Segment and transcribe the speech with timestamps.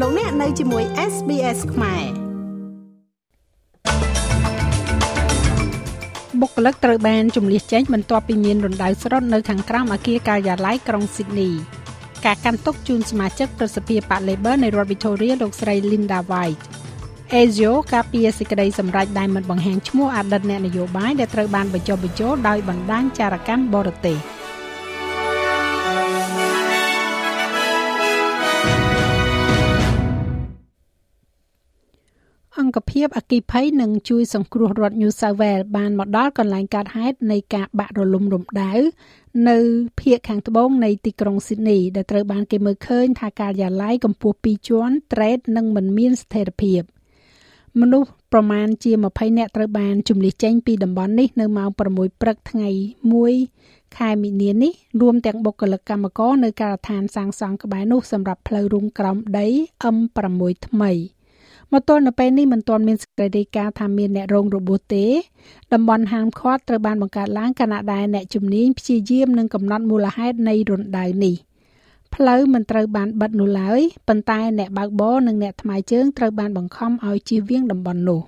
[0.00, 2.04] លោកអ្នកនៅជាមួយ SBS ខ្មែរ
[6.40, 11.52] បុគ្គលិកត្រូវបានជំនះចេញបន្ទាប់ពីមានរណ្ដៅស្រុតនៅខាងក្រោមអគារការិយាល័យក្រុង Sydney
[12.24, 16.62] ការកាន់ទុកជូនសមាជិកប្រសិទ្ធភាពបក Labor នៃរដ្ឋ Victoria លោកស្រី Linda White
[17.40, 24.18] Azio ការពារសេចក្តីសម្រេចដែលមិនបង្ហាញឈ្មោះអតីតអ្នកនយោបាយដែលត្រូវបានបញ្ចុះបញ្ចូលដោយបណ្ដាញចារកម្មបរទេស។
[32.74, 38.72] អង្គភាពអគិភ័យនឹងជួយសង្គ្រោះរដ្ឋ New South Wales បានមកដល់កន្លែងកើតហេតុនៃការបាក់រលំរំដៅ
[39.48, 39.58] នៅ
[40.00, 46.80] ភូមិខាងត្បូងនៃទីក្រុង Sydney ដែលត្រូវបានគេមើលឃើញថាការិយាល័យកម្ពស់2ជាន់ trade និងមិនមានស្ថិរភាព
[47.80, 52.68] មនុស្សប្រមាណជា20នាក់ត្រូវបានជំនះចេញពីតំបន់នេះនៅម៉ោង6ព្រឹកថ្ងៃ
[53.32, 59.46] 1ខែមីនានេះរួមទាំងបុគ្គលិកកម្មករនៅការដ្ឋានសាងសង់ក្បែរនោះសម្រាប់ផ្លូវរុងក្រោមដី
[59.96, 60.92] M6 ថ្មី។
[61.74, 65.06] មកទល់នៅពេលនេះមិនទាន់មានសេចក្តីរាយការណ៍ថាមានអ្នករងរបួសទេ
[65.72, 71.36] តំបន់ហាមឃាត់ត្រូវបានបង្កើតឡើងខណៈដែលអ្នកជំនាញព្យាយាមនឹងកំណត់មូលហេតុនៃរណ្ដៅនេះ
[72.14, 78.20] ផ្លូវមិនត្រូវបានបិទនោះឡើយប៉ុន្តែអ្នកបើកបរនិងអ្នកថ្មើរជើងត្រូវបានបង្ខំឲ្យជៀសវាងតំបន់នោះ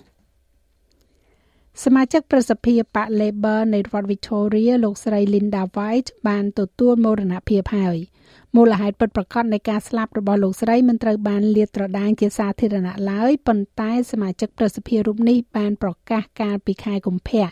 [1.85, 7.99] សមាជិកប្រសិទ្ធភាពបក Labor នៃរដ្ឋ Victoria លោកស្រី Linda White បានទទួលមរណភាពហើយ។
[8.57, 17.47] មូលហេតុពិតប្រាកដនៃការស្លាប់របស់លោកស្រីមិនត្រូវបានលាតត្រដាងជាសាធារណៈឡើយប៉ុន្តែសមាជិកប្រសិទ្ធិរូបនេះបានប្រកាសកាលពីខែកុម្ភៈ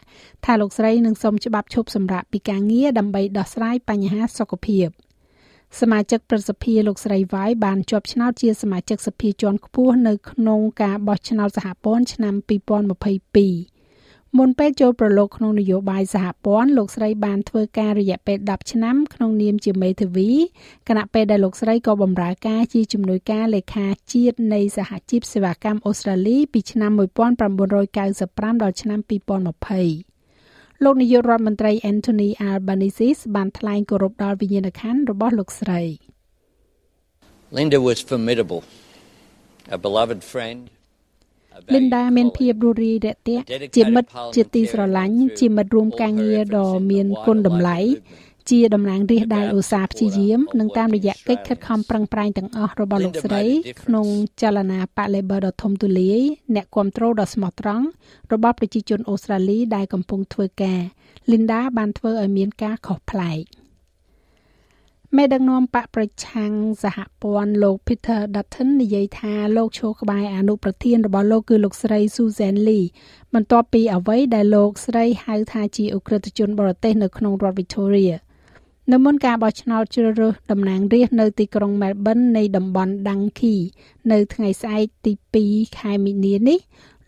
[0.45, 4.87] ថាលោកស្រីនឹងសុំច្បាប់ឈប់សម្រាកពីការងារដើម្បីដោះស្រាយបញ្ហាសុខភាព
[5.81, 13.74] សមាជិកប្រសិទ្ធិលោកស្រីវាយបានជាប់ឆ្នោតជាសមាជិកសភាជាន់ខ្ពស់នៅក្នុងការបោះឆ្នោតសហព័ន្ធឆ្នាំ2022
[14.39, 20.31] មុនពេលចូលប្រឡូកក្នុងនយោបាយសហព័ន្ធលោកស្រីបានធ្វើការរយៈពេល10ឆ្នាំក្នុងនាមជាមេធាវី
[20.89, 29.01] គណៈពេលដែលលោកស្រីក៏បម្រើការជាជំនួយការលេខាជាតិនៃសហជីពសេវាកម្មអូស្ត្រាលីពីឆ្នាំ1995ដល់ឆ្នាំ
[30.01, 35.81] 2020លោកនាយករដ្ឋមន្ត្រី Anthony Albanese បានថ្លែងគោរពដល់វិញ្ញាណក្ខន្ធរបស់លោកស្រី
[37.57, 38.63] Linda was formidable
[39.77, 40.61] a beloved friend
[41.75, 43.45] Linda មានភាពរួសរាយរាក់ទាក់
[43.77, 47.79] ជាមិត្តជាទីស្រឡាញ់ជាមិត្តរួមការងារដ៏មានគុណតម្លៃ
[48.51, 53.43] ជាតំណាងរាស្ត្រដែលឧស្សាហ៍ព្យាយាមនិងតាមរយៈកិច្ចខិតខំប្រឹងប្រែងទាំងអស់របស់លោកស្រី
[53.83, 54.07] ក្នុង
[54.41, 56.21] ចលនាបក Labor ដ៏ធំទូលាយ
[56.55, 57.87] អ្នកគ្រប់គ្រងដ៏ស្មោះត្រង់
[58.33, 60.81] របស់ប្រជាជនអូស្ត្រាលីដែលកំពុងធ្វើការ
[61.31, 63.43] Linda បានធ្វើឲ្យមានការខុសប្លែក។
[65.19, 66.53] មេដឹកនាំបកប្រឆាំង
[66.83, 72.87] សហព័ន្ធលោក Peter Dutton និយាយថាលោកឈរក្បែរអនុប្រធានរបស់លោកគឺលោកស្រី Susan Lee
[73.35, 78.15] បន្ទាប់ពីអ្វីដែលលោកស្រីហៅថាជាអ ுக ្រិតជនបរទេសនៅក្នុងរដ្ឋ Victoria
[78.93, 83.59] នៅមុនការបោះឆ្នោតជ្រើសរើសតំណាងរាស្ត្រនៅទីក្រុង Melbourne នៃតំបន់ Dungkey
[84.13, 85.13] នៅថ្ងៃស្អែកទី
[85.45, 86.59] 2ខែមីនានេះ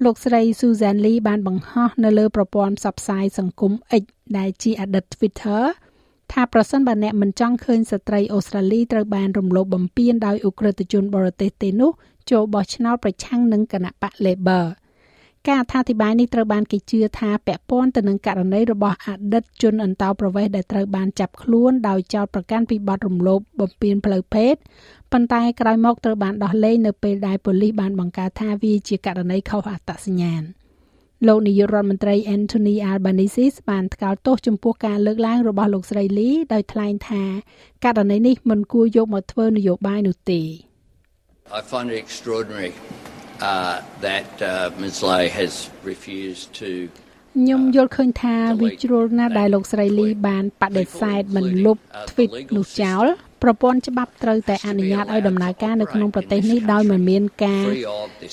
[0.05, 4.05] លោកស្រី Susan Lee បានបង្ហោះនៅលើប្រព័ន្ធផ្សព្វផ្សាយសង្គម X
[4.37, 5.63] ដែលជាអតីត Twitter
[6.33, 11.91] ថាប្រសិនបើអ្នកមិនចង់ឃើញស្ត្រីអូស្ត្រាលីត្រូវបានរំលោភបំពានដោយអ ுக ្រិតជនបរទេសទេនោះ
[12.31, 14.65] ចូលបោះឆ្នោតប្រឆាំងនឹងគណៈបក Labor
[15.47, 24.55] ការអត្ថាធិប្បាយនេះត្រូវបានគេជឿថាពាក់ព័ន្ធទៅនឹងករណីរបស់អតីតជនអន្តោប្រវេសន៍ដែលត្រូវបានចាប់ខ្លួនដោយចោទប្រកាន់ពីបទរំលោភបំពានផ្លូវភេទ
[25.13, 30.45] ប៉ុន្តែក្រោយមកត្រូវបានដោះលែងនៅពេលដែលប៉ូលីសបានបង្កើតថាវាជាករណីខុសអត្តសញ្ញាណ។
[31.27, 37.25] លោកនាយករដ្ឋមន្ត្រី Anthony Albanese បានថ្កោលទោសចំពោះការលើកឡើងរបស់លោកស្រីលីដោយថ្លែងថា
[37.85, 40.43] ករណីនេះមិនគួរយកមកធ្វើនយោបាយនោះទេ
[41.59, 42.73] I find it extraordinary
[43.51, 43.77] uh
[44.07, 45.53] that uh Ms Lay has
[45.91, 46.71] refused to
[47.37, 51.77] ខ្ញុំយល់ឃើញថាវាជ្រុលណាស់ដែលលោកស្រីលីបានបដិសេធមិនលុប
[52.11, 53.07] tweet នោះចោល
[53.47, 57.67] ប្រព័ន្ធច្បាប់ត្រូវតែអនុញ្ញាតឲ្យដំណើរការនៅក្នុងប្រទេសនេះដោយមិនមានការ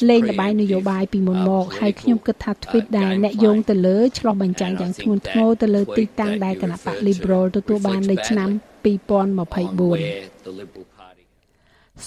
[0.09, 8.49] លេងល្បែងនយោបាយពីមុនមកហើយខ្ញុំគិតថា tweet ដែលអ្នកយោងទៅលើឆ្លោះបញ្ចាំងយ៉ាងធ្ងន់ធ្ងរទៅលើទីតាំងដែលគណៈបក Liberal ទទួលបាននៅឆ្នាំ
[8.85, 10.92] 2024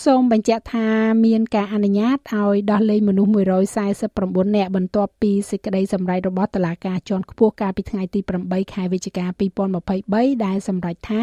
[0.05, 0.89] សូមបញ្ជាក់ថា
[1.27, 9.25] មានការអនុញ្ញាតឲ្យដោះលែងមនុស្ស149នាក់បន្ទាប់ពីសេចក្តីសម្រេចរបស់តុលាការជាន់ខ្ពស់កាលពីថ្ងៃទី8ខែវិច្ឆិកា
[9.85, 11.23] 2023ដែលសម្រេចថា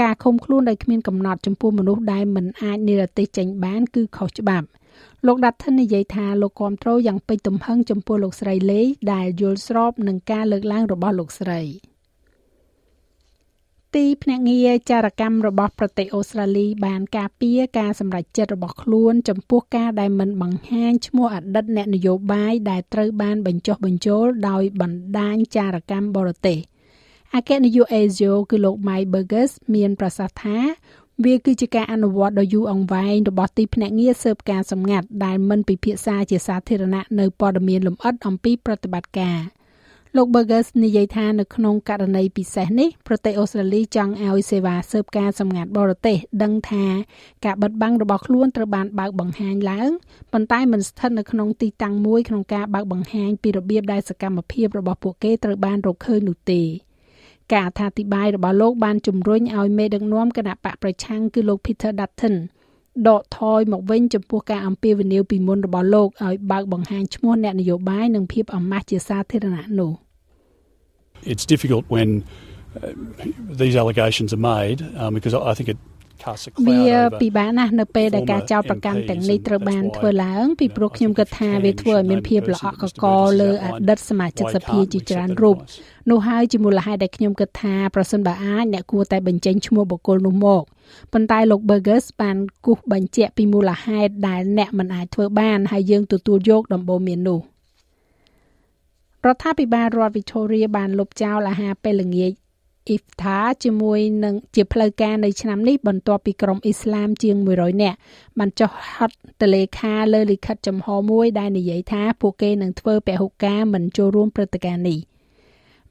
[0.00, 4.66] ការឃុំខ្លួនដោយគ្មានកំណត់ចំពោះមនុស្សដែលមិនអាចនិរទេសចេញបានគឺខុសច្បាប់
[5.26, 8.80] លោកដាត់ថិននិយាយថាលោកគាំទ្រយ៉ាងពេញទំហឹងចំពោះលោកស្រីលេ
[9.12, 11.62] ដែលយល់ស្របនឹងការលើកឡើងរបស់លោកស្រី។
[13.94, 26.58] ទីភ្នាក់ងារចារកម្មរបស់ប្រទេសអូស្ត្រាលីបានការពារការសម្រេចចិត្តរបស់ខ្លួន ចំពោះការដែលមិនបង្ហាញឈ្មោះអតីតអ្នកនយោបាយដែលត្រូវបានបញ្ចុះបញ្ចូលដោយបណ្ដាញចារកម្មបរទេស
[27.34, 30.58] អគ្គនាយក Asia គឺលោក Mike Burgess មានប្រសាសន៍ថា
[31.24, 39.38] វាគឺជាការអនុវត្តដ៏យូរអង្វែងរបស់ទីភ្នាក់ងារស៊ើបការសម្ងាត់ដែលមិនពិភាក្សាជាសាធារណៈនៅព័ត៌មានលម្អិតអំពីប្រតិបត្តិការ
[40.18, 46.84] លោក Burgess និយាយថានៅក្នុងករណីពិសេសនេះប្រទេសអូស្ត្រាលីចង់ឲ្យសេវាស៊ើបការសម្ងាត់បរទេសដឹងថា
[47.44, 49.90] ការបិទបាំងរបស់ខ្លួនត្រូវបានបើកបង្ហាញឡើង
[50.32, 56.62] ប៉ុន្តែមិនស្ថិតនៅក្នុងទីតាំងមួយក្នុងការបើកបង្ហាញពីរបៀបដែលសកម្មភាពរបស់ពួកគេត្រូវបានរកឃើញនោះទេ។
[57.52, 62.36] ការអត្ថាធិប្បាយរបស់លោកបានជំរុញឲ្យមេដឹកនាំគណៈបកប្រឆាំងគឺលោក Peter Dutton
[63.08, 69.92] ដកថយមកវិញចំពោះការអំពាវនាវពីមុនរបស់លោកឲ្យបើកបង្ហាញឈ្មោះអ្នកនយោបាយនិងភាពអាម៉ាស់ជាសាធារណៈនោះ
[71.32, 72.92] It's difficult when uh,
[73.62, 75.80] these allegations are made um, because I think it
[76.68, 76.82] វា
[77.20, 83.06] ពិបាកណាស់នៅពេលដែលការចោទប្រកាន់ទាំងនេះត្រូវបានធ្វើឡើងពីព្រោះខ្ញុំគិតថាវាធ្វើឲ្យមានភាពល្អក់កក
[83.40, 85.56] លើអតីតសមាជិកសភាជាច្រើនរូប
[86.10, 90.62] នោះហើយជាមូលហេតុដែលខ្ញុំគិតថាប្រសិនបើអាចអ្នកគួរតែបញ្ចេញឈ្មោះបុគ្គលនោះមក
[91.12, 97.40] ប៉ុន្តែលោក Burgess បានគូសបញ្ជាក់ពីមូលហេតុដែលអ្នកមិនអាចធ្វើបានហើយយើងទទួលយកដំបូន្មាននោះ
[99.26, 102.32] រដ្ឋាភិបាលរដ្ឋ Victoria បានលុបចោលអាហារពេលល្ងាច
[102.92, 107.98] Iftar ជាមួយនឹងជាផ្លូវការនៅឆ្នាំនេះបន្ទាប់ពីក្រុមអ៊ីស្លាមជាង100នាក់
[108.38, 115.00] បានចុះហត្ថតលេខាលើលិខិតចំហមួយដែលនិយាយថាពួកគេនឹងធ្វើពហុការមិនចូលរួមព្រឹត្តិការណ៍នេះ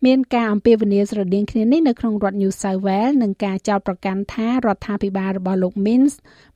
[0.06, 6.14] មានការអំពាវនាវស្រដៀងគ្នានេះនៅក្នុងរដ្ឋ New South Wales និងការចោទប្រកាន់ថារដ្ឋាភិបាលរបស់លោក Minns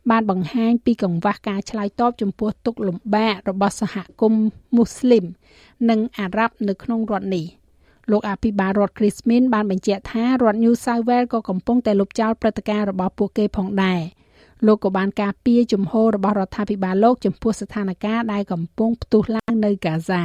[0.09, 5.25] បានបង្ហាញពីកង្វះការឆ្លើយតបចំពោះទុកលំបាករបស់សហគមន៍មូស្លីម
[5.89, 7.45] និងអារ៉ាប់នៅក្នុងរដ្ឋនេះ។
[8.11, 14.01] លោកអភិបាលរដ្ឋ Chris Min បានបញ្ជាក់ថារដ្ឋ New South Wales ក៏កំពុងតែលុបចោលព្រឹត្តិការណ៍របស់ពួកគេផងដែរ
[14.65, 20.23] លោកក៏បានការពារជំហររបស់រដ្ឋាភិបាលលោកចំពោះស្ថានភាពដែលកំពុងផ្ទុះឡើងនៅកាហ្សា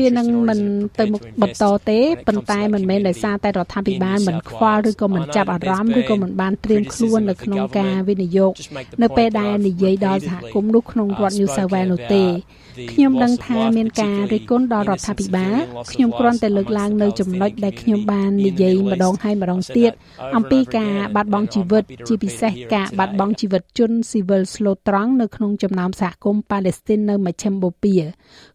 [0.00, 0.60] វានឹងមិន
[0.98, 8.52] ទៅមុខបន្តទេប៉ុន្តែមិនមែនដោយសារតែរដ្ឋាភិបាលមិនខ្វល់ឬក៏មិនចាប់អារម្មណ៍ឬក៏មិនបានត្រៀមខ្លួននៅក្នុងការវិនិយោគ
[9.02, 12.24] នៅពេលដែលនិយាយដល់សហគមន៍នោះក្នុងរដ្ឋ New South Wales នោះទេ
[12.92, 15.56] ខ្ញុំដឹងថាមានការរិះគន់ដល់រដ្ឋាភិបាល
[15.92, 19.92] ខ្ញុំគ្រាន់តែលើកឡើងនៅចំណុចដែលខ្ញុំបាននិយាយម្ដងហើយម្ដងទៀត
[20.36, 28.02] អំពីការបាត់បង់ជីវិត ជាពិសេសការបាត់បង់ជីវិតជនស៊ីវិលស្លូតត្រង់នៅក្នុងចំណោមសហគមន៍ប៉ាឡេស្ទីននៅមជ្ឈិមបូព៌ា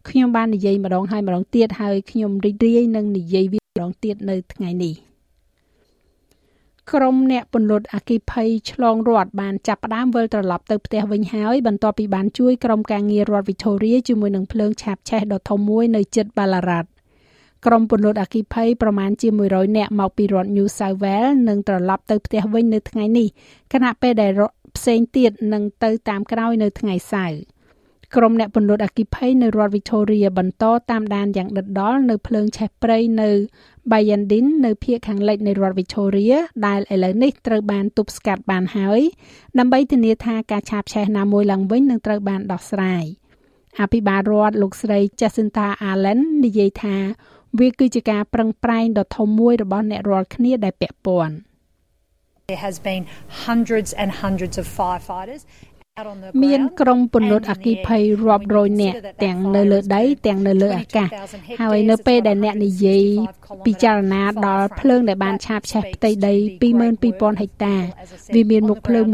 [0.08, 4.94] ខ្ញុំបាននិយាយម្ដងហើយម្ដងទៀតហើយខ្ញុំរីករាយនឹងនិយាយវាម្ដងទៀតនៅថ្ងៃនេះ
[6.92, 16.86] ក្រុមអ្នកពន្លត់អគិភ័យឆ្លងរដ្ឋបានចាប់ផ្ដើមវិលត្រឡប់ទៅផ្ទះវិញហើយបន្ទាប់ពីបានជួយក្រុមការងាររដ្ឋ Victoria ជាមួយនឹងភ្លើងឆាបឆេះដ៏ធំមួយនៅជិត Ballarat
[17.66, 23.28] ក្រុមពន្លត់អគិភ័យប្រមាណជា100នាក់មកពីរដ្ឋ New South Wales នឹងត្រឡប់ទៅផ្ទះវិញនៅថ្ងៃនេះ
[23.72, 24.32] ខណៈពេលដែល
[24.76, 27.38] ផ្សេងទៀតនឹងទៅតាមក្រោយនៅថ្ងៃសៅរ៍
[28.16, 33.30] ក្រុមអ្នកពន្លត់អគិភ័យនៅរដ្ឋ Victoria បន្តតាមដានយ៉ាងដិតដល់នៅភ្លើងឆេះព្រៃនៅ
[33.90, 36.36] Bayandin នៅភាគខាងលិចនៃរដ្ឋ Victoria
[36.66, 39.00] ដែលឥឡូវនេះត្រូវបានទប់ស្កាត់បានហើយ
[39.58, 43.04] ដើម្បីធានាថាការឆាបឆេះណាមួយឡើងវិញនឹងត្រូវបានដោះស្រាយ
[43.80, 46.96] អភិបាលរដ្ឋលោកស្រី Jacinta Allen និយាយថា
[47.58, 51.34] វាគឺជាការប្រឹងប្រែងដ៏ធំមួយរបស់អ្នករាល់គ្នាដែលពាក់ព័ន្ធ
[52.48, 55.42] There has been hundreds and hundreds of firefighters
[56.44, 61.08] មានក្រុមពន្លត់អគិភ័យរាប់រយនាក់ទាំងនៅលើដី ទាំងនៅលើអាកាស
[61.60, 63.04] ហើយនៅពេលដែលអ្នកនិយាយ
[63.66, 66.34] ពិចារណាដល់ភ្លើងដែលបានឆាបឆេះផ្ទៃដី
[66.86, 67.76] 22000ហិកតា
[68.34, 69.04] វាមានមុខភ្លើង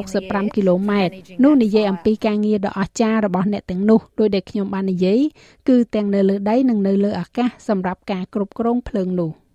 [0.00, 1.12] 165គីឡូម៉ែត្រ
[1.44, 5.20] នោះនិយាយអំពីការងារដ៏អស្ចារ្យរបស់អ្នកទាំងនោះដោយដែលខ្ញុំបាននិយាយ
[5.68, 9.32] គឺទាំងនៅលើដីនិងនៅលើអាកាសសម្រាប់ការគ្រប់គ្រងភ្លើងនោះ។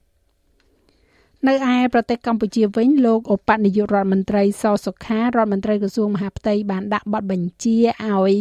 [1.47, 7.77] នៅឯប្រទេសកម្ពុជាវិញលោកឧបនាយករដ្ឋមន្ត្រីសសុខារដ្ឋមន្ត្រីក្រសួងមហាផ្ទៃបានដាក់បទបញ្ជា
[8.09, 8.35] ឲ្យ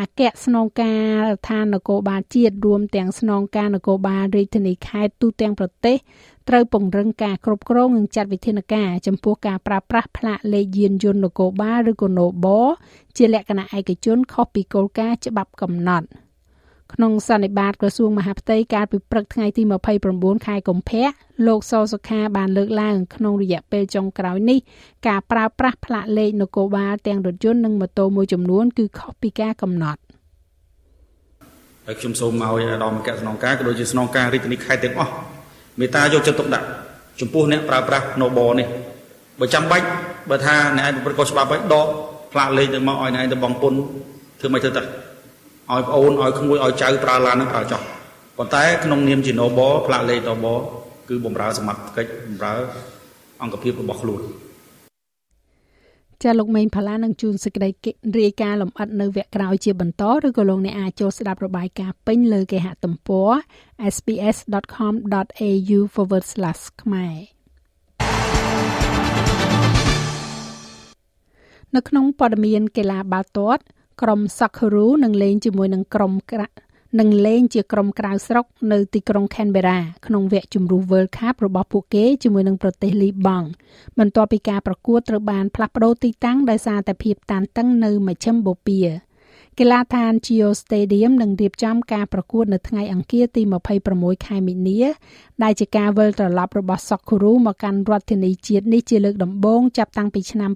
[0.00, 5.96] អគ្គស្នងការដ្ឋាននគរបាលជាតិរួមទាំងស្នងការនគរបាលរាជធានីខេត្តទូទាំងប្រទេស
[6.48, 12.58] ត្រូវពង្រឹងការគ្រប់គ្រងនិងចាត់វិធានការចំពោះការប្រើប្រាស់ផ្លាកលេខយានយន្តនគរបាលឬក៏ Nobo
[13.16, 16.08] ជាលក្ខណៈឯកជនខុសពីគោលការណ៍ច្បាប់កំណត់។
[16.98, 19.62] ក្នុងសន្និបាតក្រសួងមហាផ្ទៃកាលពីព្រឹកថ្ងៃទី
[20.04, 21.06] 29ខែកុម្ភៈ
[21.46, 24.58] លោកសសុខាបានលើកឡើងក្នុងរយៈពេលចុងក្រោយនេះ
[25.08, 30.00] ការប្រើប្រាស់ផ្លាកលេខនគរបាលទាំងរថយន្តនិងម៉ូតូមួយចំនួនគឺខុសពីការកំណត់
[31.86, 35.12] ហើយខ្ញុំសូមឲ្យអាដាមអគ្គស្នងការក៏ដូចជាស្នងការរាជធានីខេត្តទាំងអស់
[35.78, 36.66] មេត្តាយកចិត្តទុកដាក់
[37.20, 38.66] ចំពោះអ្នកប្រើប្រាស់ Nobo នេះ
[39.40, 39.86] បើចាំបាច់
[40.30, 41.86] បើថាអ្នកឯងប្រព្រឹត្តខុសច្បាប់ហើយដក
[42.32, 43.72] ផ្លាកលេខទៅមកឲ្យអ្នកឯងទៅបងពុន
[44.40, 45.05] ធ្វើមិនធ្វើទៅ
[45.72, 47.80] ឲ្យប្អូនឲ្យក្មួយឲ្យចៅប្រើឡាននឹងប្រើចោះ
[48.38, 50.54] ប៉ុន្តែក្នុងនាមជា Nobo ផ្លាកលេខ Nobo
[51.08, 52.54] គឺបំរើសមត្ថកិច្ចបំរើ
[53.42, 54.22] អង្គភាពរបស់ខ្លួន
[56.22, 57.68] ចាលោកមេងផាឡានឹងជួនសេចក្តី
[58.20, 63.30] រាយការណ៍លម្អិតនៅវគ្គក្រោយជាបន្តឬក៏លោកអ្នកអាចចូលស្ដាប់របាយការណ៍ពេញលើគេហទំព័រ
[63.94, 65.78] sps.com.au/
[66.82, 67.16] ខ្មែរ
[71.74, 73.62] នៅក្នុងព័ត៌មានកីឡាបាល់ទាត់
[74.02, 76.12] ក្រុម Socceroo នឹងលេងជាមួយនឹងក្រុម
[77.00, 83.48] នឹងលេងជាក្រុមក្រៅស្រុកនៅទីក្រុង Canberra ក្នុងវគ្គជម្រុះ World Cup របស់ពួកគេជាមួយនឹងប្រទេសលីបង់
[83.98, 88.84] បន្ទាប់ពីការប្រកួតត្រូវបានផ្លាស់ប្តូរទីតាំងដោយសារតែភាពតានតឹងនៅមជ្ឈិមបូព៌ា
[89.60, 93.42] កីឡាដ្ឋាន Geo Stadium នឹងរៀបចំការប្រកួតនៅថ្ងៃអង្គារទី
[93.84, 94.80] 26ខែមីនា
[95.42, 100.50] ដែលជាការវិលត្រឡប់របស់ Socceroo មកកាន់រដ្ឋធានីជាតិនេះជាលើកដំបូងចាប់តាំងពីឆ្នាំ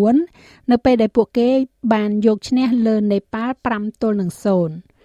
[0.00, 1.48] 2019នៅពេលដែលពួកគេ
[1.92, 4.95] បានយកឈ្នះលើនេប៉ាល់5ទល់នឹង0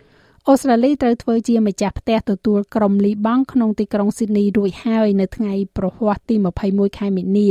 [0.48, 6.36] អូស្ត្រាលីត្រូវធ្វើជាម្ចាស់ផ្ទះទទួលក្រុមលីបង់ក្នុងទីក្រុងស៊ីដនីរួចហើយនៅថ្ងៃប្រហ័សទី
[6.68, 7.50] 21ខែមីនា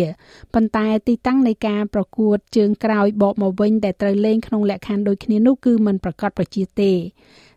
[0.54, 6.92] ប៉ុន្តែទីតាំងនៃការប្រកួតជើងក្រោយបកមកវិញដែលត្រូវលេងក្នុងលក្ខខណ្ឌដូចគ្នានោះគឺมันប្រកាសប្រជាទេ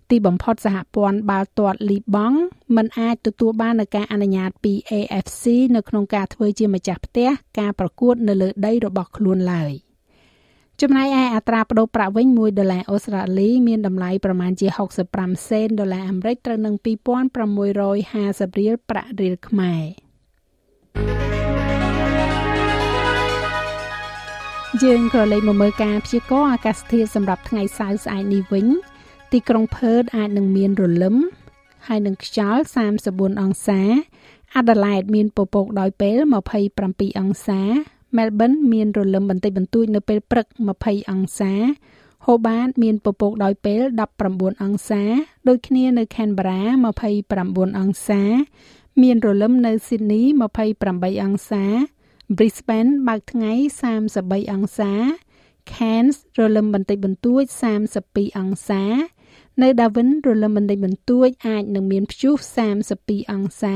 [0.09, 2.39] ទីបំផុតសហព័ន្ធបាល់ទាត់លីបង់
[2.75, 5.43] មិនអាចទទួលបាននូវការអនុញ្ញាតពី AFC
[5.75, 9.73] នៅក្នុងការធ្វើជាម្ចាស់ផ្ទះការប្រកួតនៅលើដីរបស់ខ្លួនឡើយ។
[10.81, 14.67] ចំណែកឯអត្រាប្តូរប្រាក់វិញ1ដុល្លារអូស្ត្រាលីមានតម្លៃប្រមាណជា
[15.09, 19.83] 65សេនដុល្លារអាមេរិកត្រូវនឹង2650រៀលប្រាក់រៀលខ្មែរ
[24.83, 28.67] យើងក៏លេខមកមើលការព្យាករណ៍អាកាសធាតុសម្រាប់ថ្ងៃសៅរ៍ស្អែកនេះវិញ
[29.31, 31.15] ទីក្រុងផឺតអាចនឹងមានរលឹម
[31.87, 32.61] ហើយនឹងខ្យល់
[33.01, 33.81] 34អង្សា
[34.55, 36.17] អាដាលេដមានពពកដោយពេល
[36.69, 37.61] 27អង្សា
[38.17, 40.47] Melbourne មានរលឹមបន្តិចបន្តួចនៅពេលព្រឹក
[40.79, 41.53] 20អង្សា
[42.25, 43.81] Hobart មានពពកដោយពេល
[44.23, 45.03] 19អង្សា
[45.47, 46.61] ដូចគ្នានៅ Canberra
[47.19, 48.21] 29អង្សា
[49.01, 50.25] មានរលឹមនៅ Sydney
[50.73, 51.63] 28អង្សា
[52.37, 53.51] Brisbane បើកថ្ងៃ
[54.01, 54.91] 33អង្សា
[55.71, 57.43] Cairns រលឹមបន្តិចបន្តួច
[57.91, 58.83] 32អង្សា
[59.61, 62.35] នៅ Darwin រលឹមបន្តិចបន្តួចអាចនឹងមានព្យុះ
[62.83, 63.75] 32អង្សា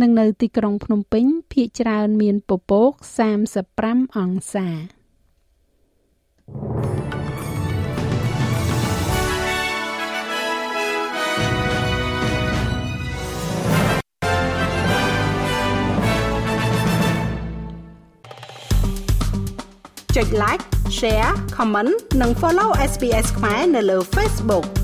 [0.00, 2.90] និងនៅទីក្រុងភ្នំពេញភាគច្រើនមានពពក
[3.52, 4.68] 35អង្សា
[20.16, 20.64] ចុច like
[20.98, 24.81] share comment និង follow SPS ខ្មែរនៅលើ Facebook